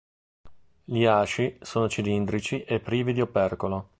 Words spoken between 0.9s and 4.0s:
asci sono cilindrici e privi di opercolo.